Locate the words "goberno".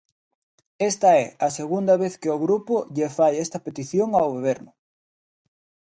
4.35-4.71